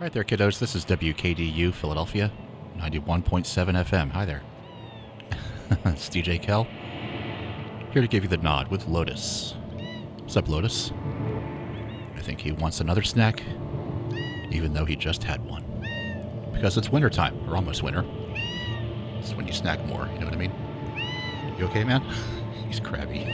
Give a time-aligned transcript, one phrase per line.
[0.00, 0.60] Right there, kiddos.
[0.60, 2.30] This is WKDU Philadelphia,
[2.76, 3.44] 91.7
[3.84, 4.12] FM.
[4.12, 4.42] Hi there.
[5.86, 6.68] it's DJ Kel.
[7.90, 9.56] Here to give you the nod with Lotus.
[10.18, 10.92] What's up, Lotus?
[12.14, 13.42] I think he wants another snack,
[14.52, 15.64] even though he just had one.
[16.52, 18.04] Because it's winter time, or almost winter.
[19.18, 20.52] It's when you snack more, you know what I mean?
[21.58, 22.02] You okay, man?
[22.68, 23.24] He's crabby.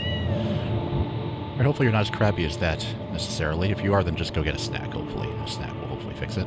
[1.55, 3.71] Right, hopefully you're not as crabby as that necessarily.
[3.71, 5.29] If you are, then just go get a snack, hopefully.
[5.29, 6.45] A snack will hopefully fix it.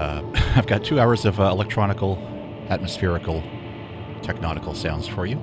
[0.00, 0.24] Uh,
[0.56, 2.16] I've got two hours of uh, electronical,
[2.70, 3.42] atmospherical,
[4.22, 5.36] technonical sounds for you.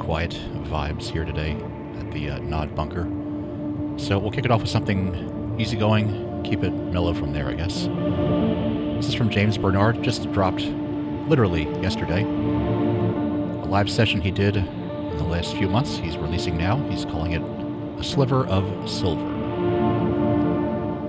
[0.00, 0.32] Quiet
[0.64, 1.52] vibes here today
[2.00, 3.04] at the uh, Nod Bunker.
[3.96, 7.84] So we'll kick it off with something easygoing, keep it mellow from there, I guess.
[8.96, 10.62] This is from James Bernard, just dropped
[11.28, 12.24] literally yesterday.
[12.24, 15.98] A live session he did in the last few months.
[15.98, 16.78] He's releasing now.
[16.88, 17.42] He's calling it
[18.00, 19.24] A Sliver of Silver.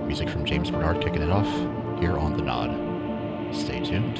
[0.06, 1.48] Music from James Bernard kicking it off
[2.00, 3.54] here on The Nod.
[3.54, 4.19] Stay tuned.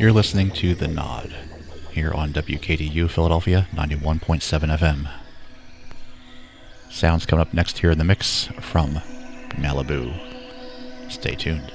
[0.00, 1.36] You're listening to The Nod
[1.90, 5.10] here on WKDU Philadelphia 91.7 FM.
[6.88, 8.94] Sounds coming up next here in the mix from
[9.58, 10.18] Malibu.
[11.10, 11.70] Stay tuned.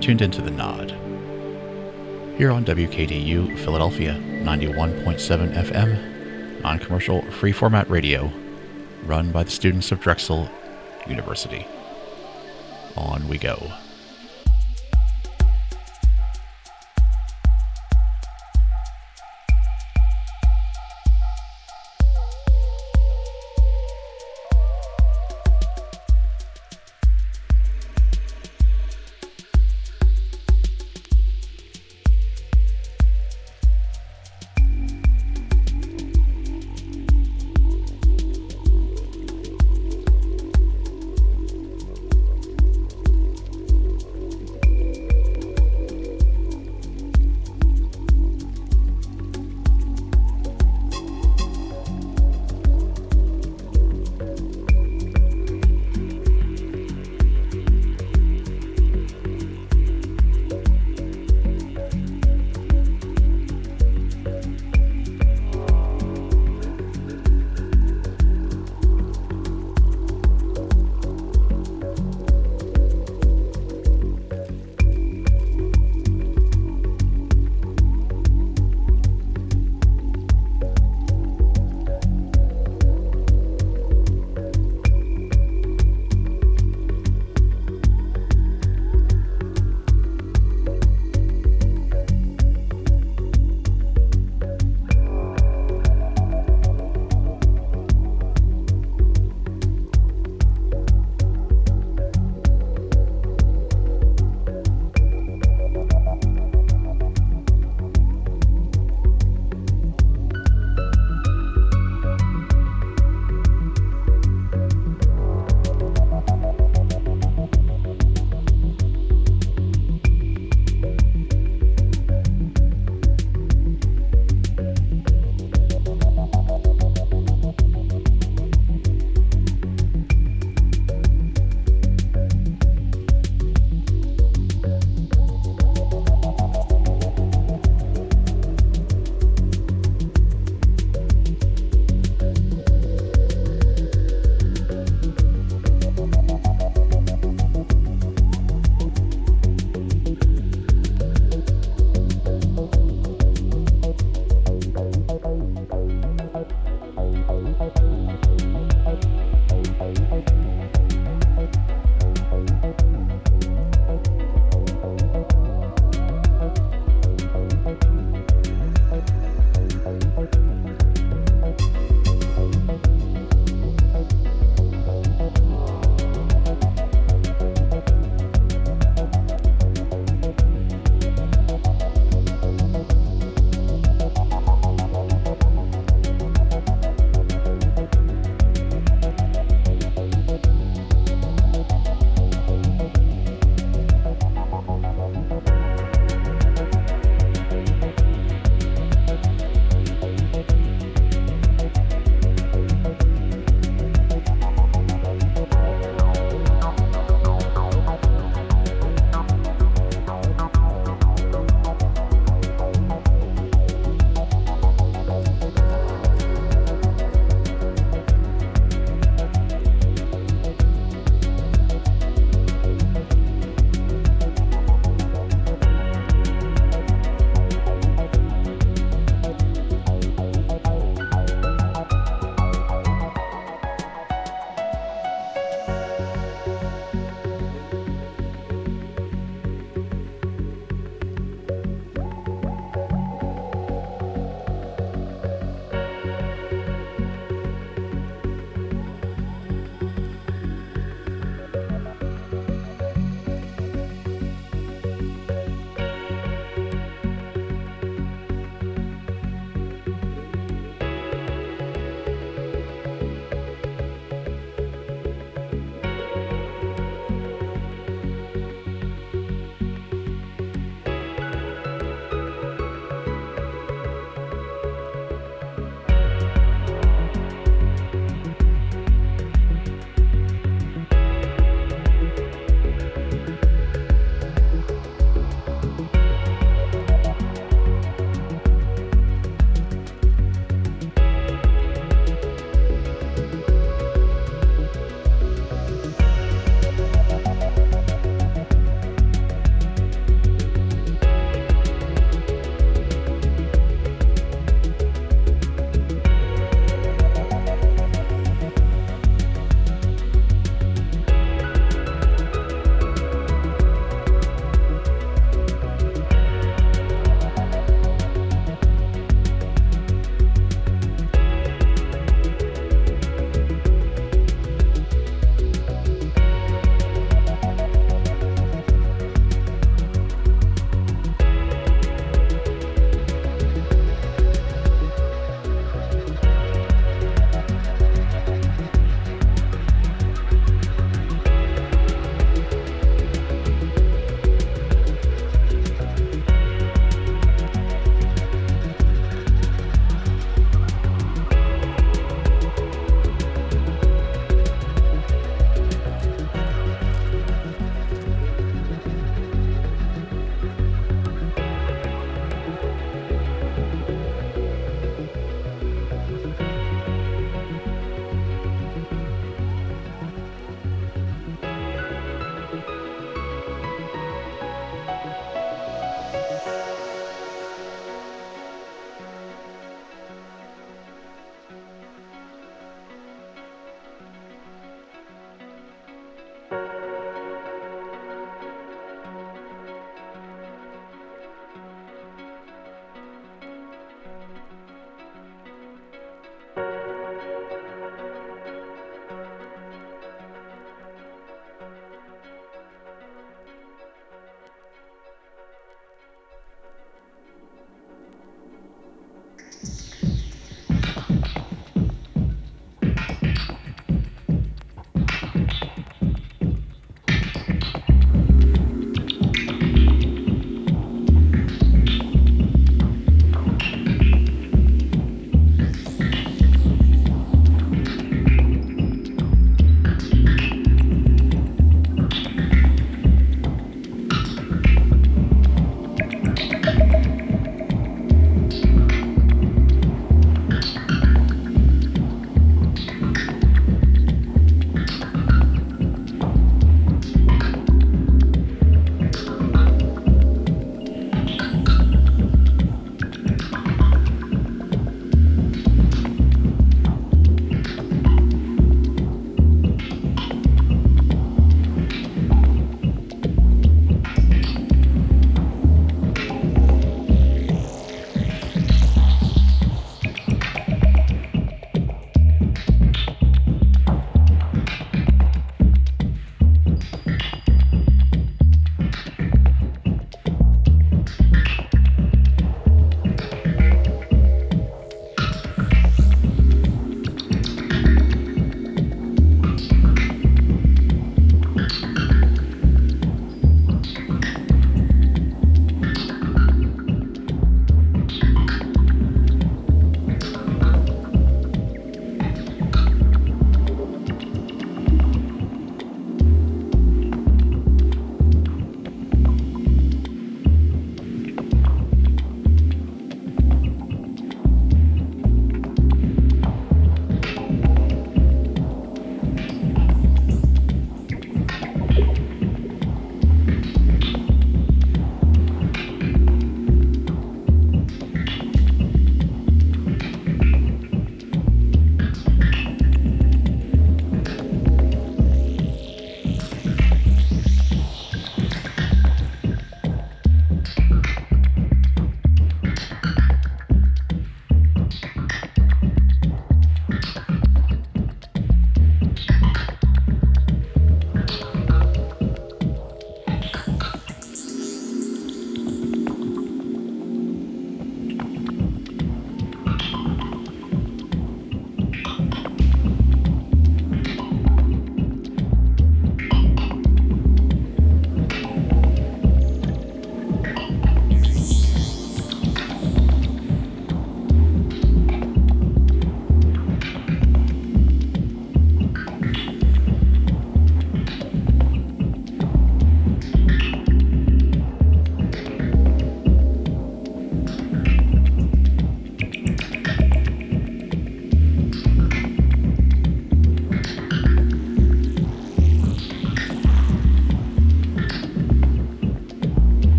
[0.00, 0.92] Tuned into The Nod.
[2.38, 8.32] Here on WKDU Philadelphia, 91.7 FM, non commercial free format radio,
[9.04, 10.48] run by the students of Drexel
[11.06, 11.66] University.
[12.96, 13.70] On we go.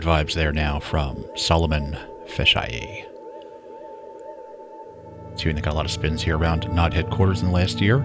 [0.00, 3.06] Good vibes there now from Solomon Feshai.
[5.36, 8.04] Tune that got a lot of spins here around Nod headquarters in the last year.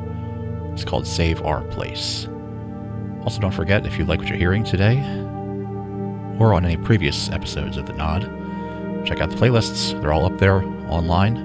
[0.74, 2.28] It's called Save Our Place.
[3.24, 4.98] Also, don't forget if you like what you're hearing today,
[6.40, 8.24] or on any previous episodes of the Nod,
[9.06, 10.00] check out the playlists.
[10.02, 11.38] They're all up there online,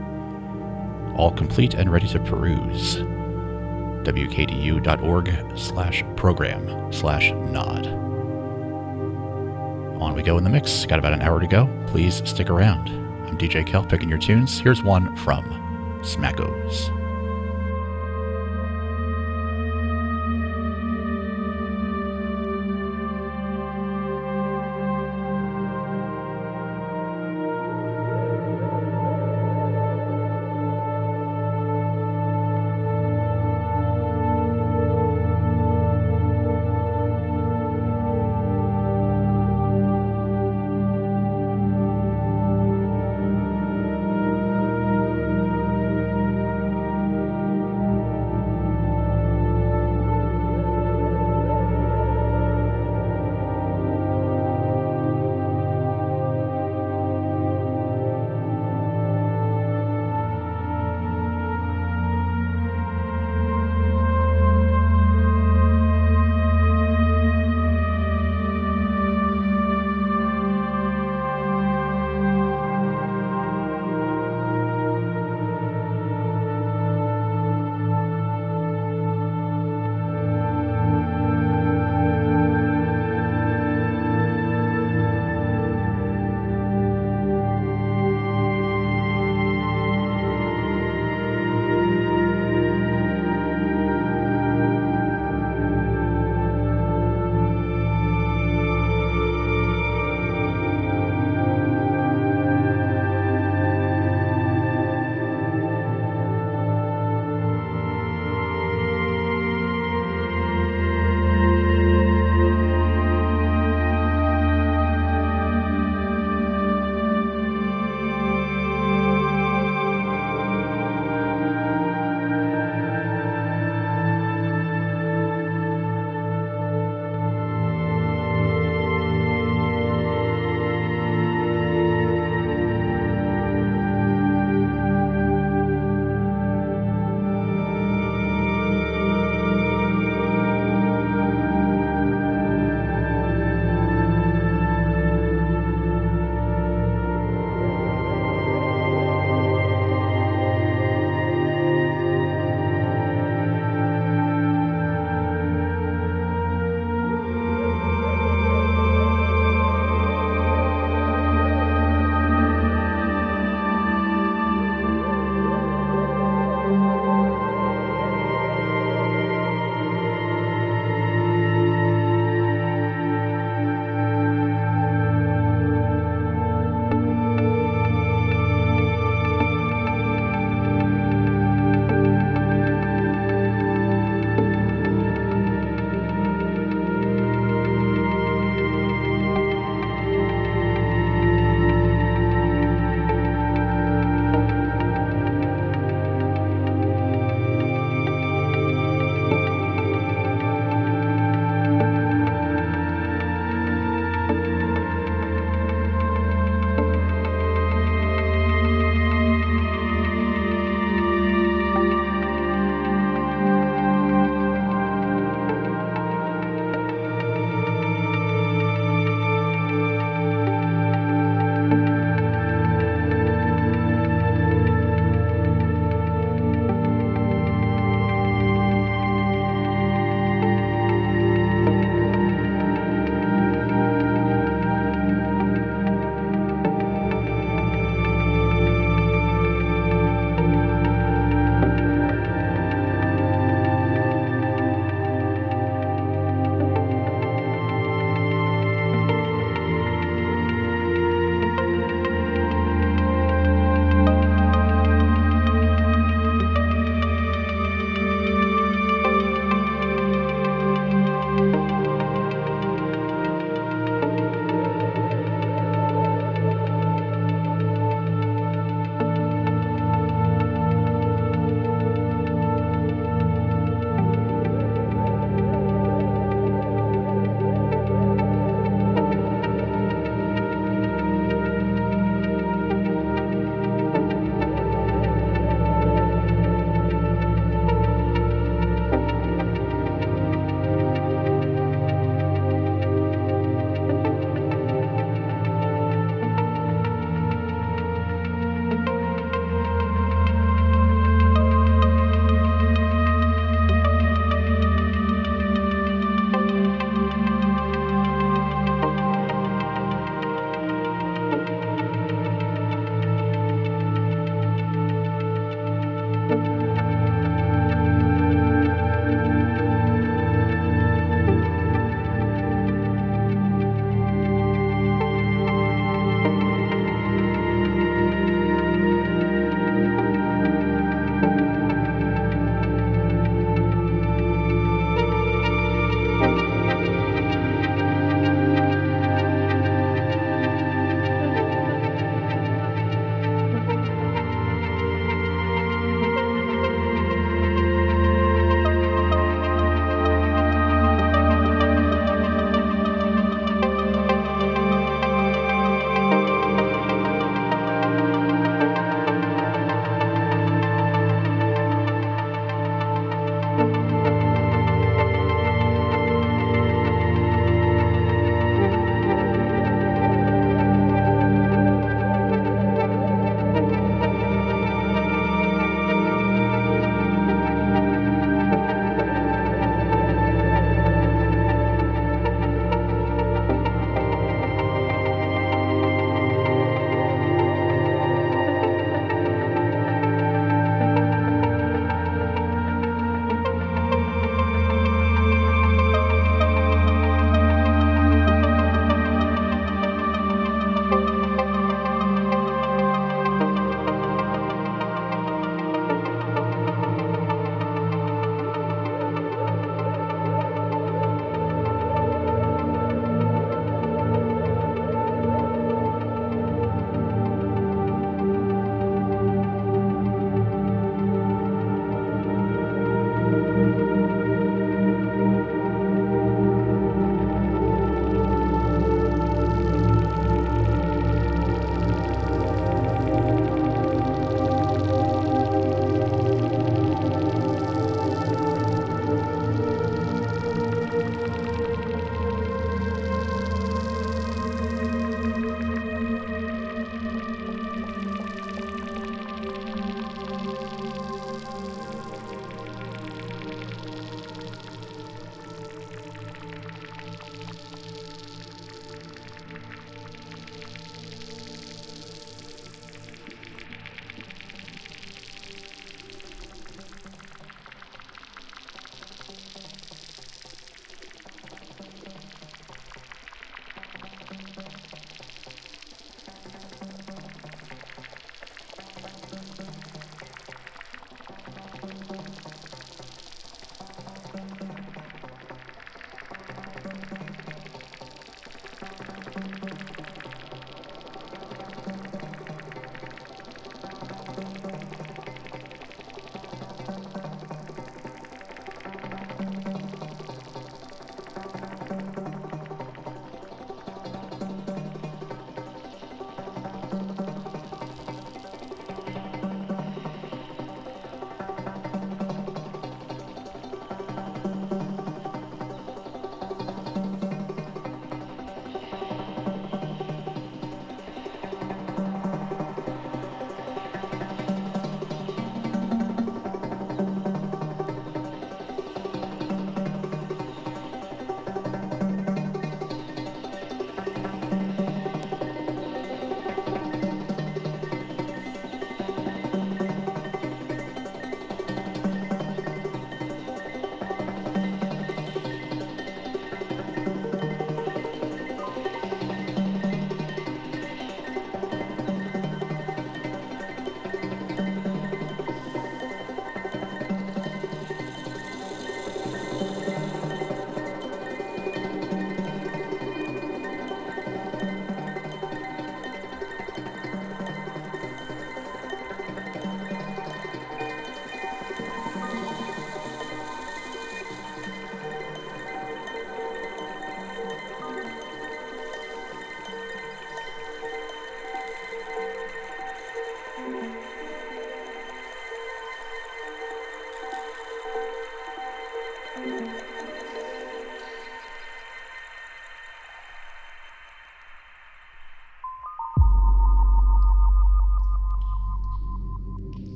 [1.16, 2.96] all complete and ready to peruse.
[4.05, 7.99] wkdu.org slash program slash nod.
[10.21, 10.85] We go in the mix.
[10.85, 11.66] Got about an hour to go.
[11.87, 12.91] Please stick around.
[13.27, 14.61] I'm DJ Kel picking your tunes.
[14.61, 15.45] Here's one from
[16.03, 16.99] Smackos.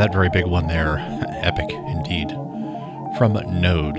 [0.00, 0.96] That very big one there.
[1.42, 2.30] Epic indeed.
[3.18, 3.98] From Node.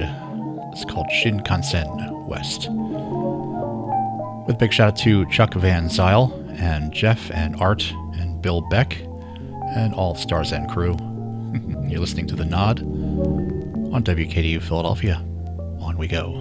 [0.71, 2.69] It's called Shinkansen West.
[4.47, 8.61] With a big shout out to Chuck Van Zyl and Jeff and Art and Bill
[8.71, 8.99] Beck
[9.75, 10.97] and all Star's End crew.
[11.87, 15.17] You're listening to The Nod on WKDU Philadelphia.
[15.81, 16.40] On we go.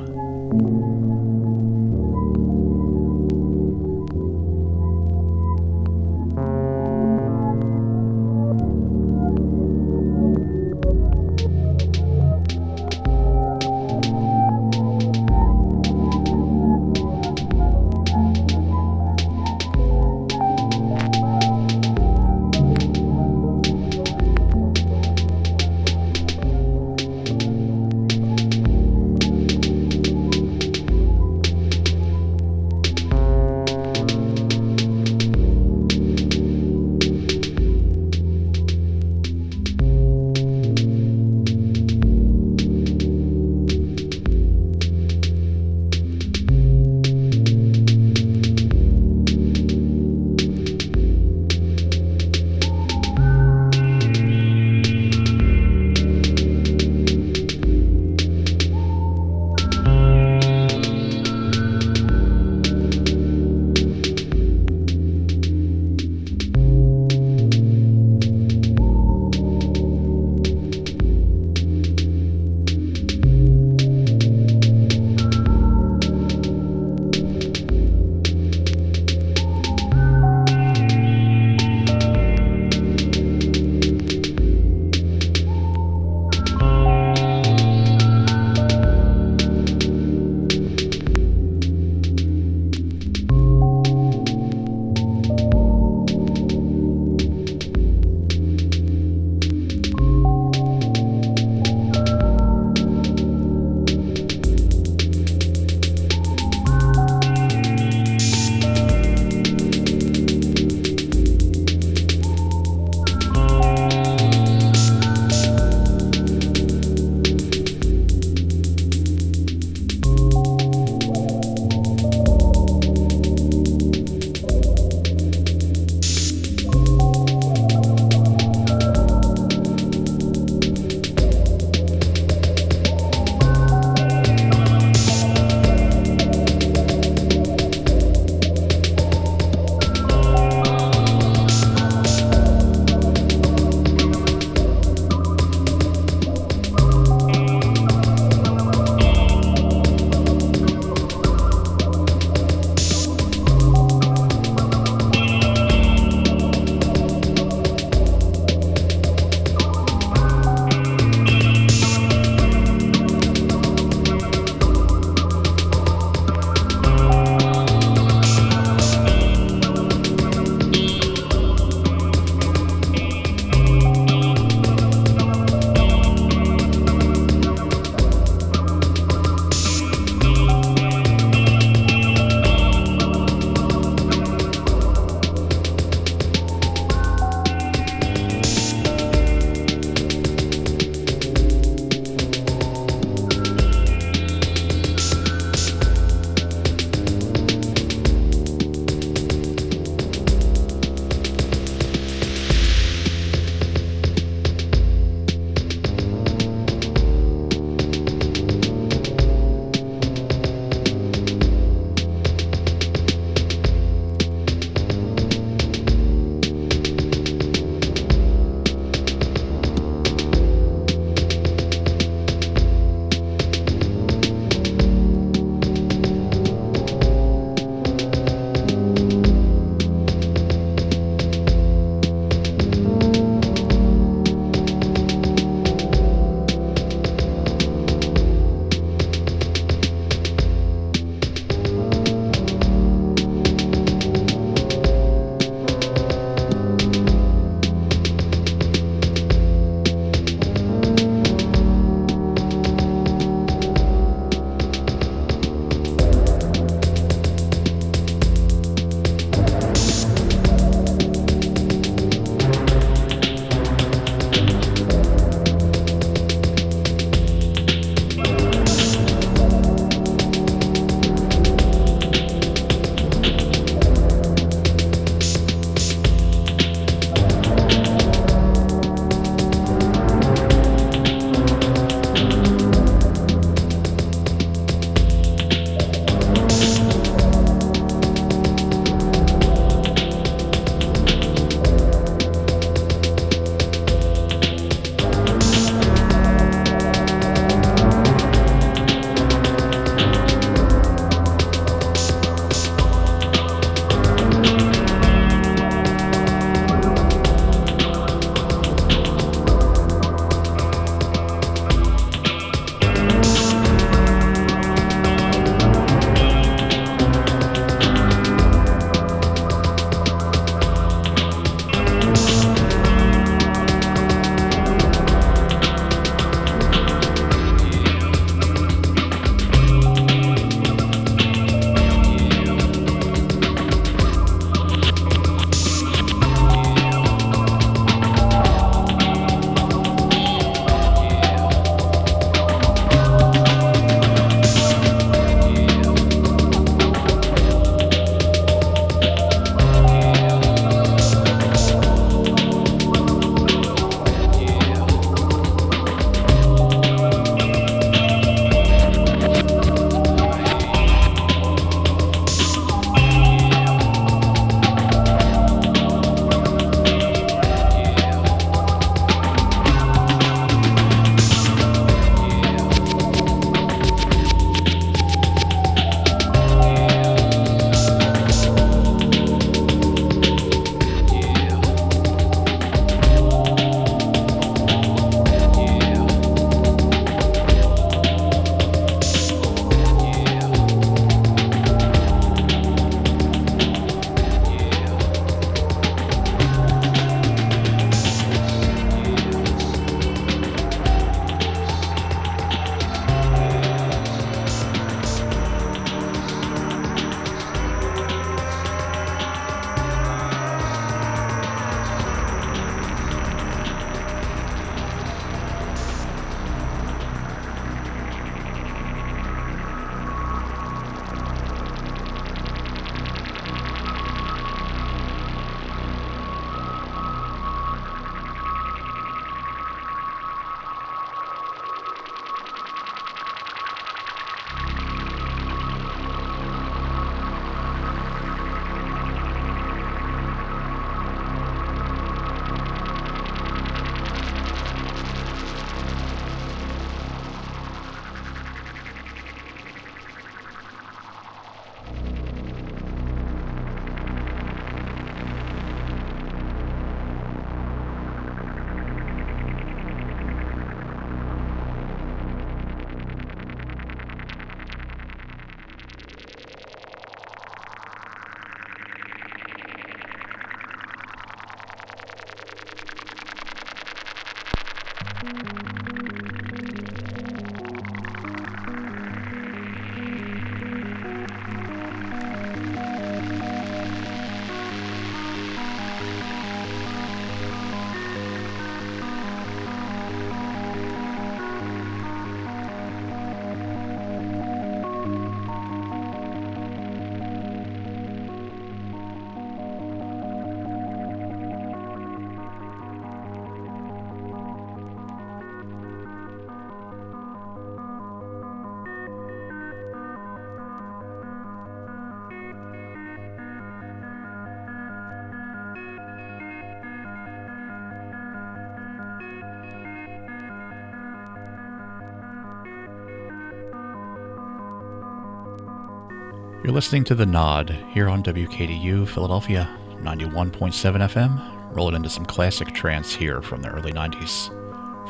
[526.71, 529.69] You're listening to The Nod here on WKDU Philadelphia,
[530.03, 531.75] 91.7 FM.
[531.75, 534.51] Rolling into some classic trance here from the early 90s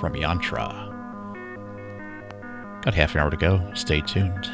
[0.00, 0.72] from Yantra.
[2.80, 3.70] Got half an hour to go.
[3.74, 4.50] Stay tuned.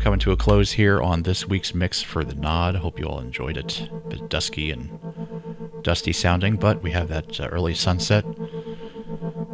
[0.00, 2.74] Coming to a close here on this week's mix for the Nod.
[2.76, 3.88] Hope you all enjoyed it.
[3.92, 4.98] A bit dusky and
[5.82, 8.24] dusty sounding, but we have that uh, early sunset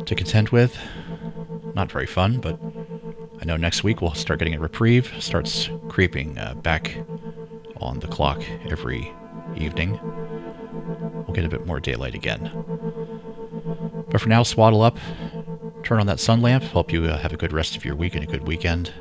[0.06, 0.78] to contend with.
[1.74, 2.60] Not very fun, but
[3.40, 5.12] I know next week we'll start getting a reprieve.
[5.18, 6.96] Starts creeping uh, back
[7.78, 8.40] on the clock
[8.70, 9.12] every
[9.56, 9.98] evening.
[11.26, 12.52] We'll get a bit more daylight again.
[14.10, 14.96] But for now, swaddle up,
[15.82, 16.62] turn on that sun lamp.
[16.62, 18.92] Hope you uh, have a good rest of your week and a good weekend.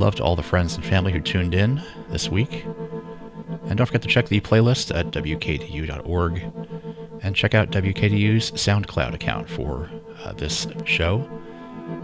[0.00, 2.64] Love to all the friends and family who tuned in this week.
[3.66, 6.42] And don't forget to check the playlist at wkdu.org
[7.20, 9.90] and check out WKDU's SoundCloud account for
[10.24, 11.28] uh, this show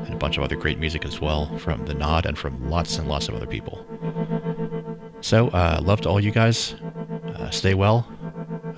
[0.05, 2.99] and a bunch of other great music as well from The Nod and from lots
[2.99, 3.87] and lots of other people.
[5.23, 6.75] So, uh, love to all you guys.
[7.35, 8.07] Uh, stay well.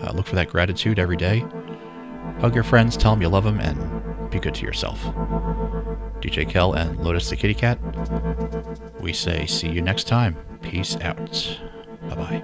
[0.00, 1.44] Uh, look for that gratitude every day.
[2.38, 5.02] Hug your friends, tell them you love them, and be good to yourself.
[6.20, 7.80] DJ Kel and Lotus the Kitty Cat.
[9.08, 10.36] We say see you next time.
[10.60, 11.58] Peace out.
[12.10, 12.42] Bye bye.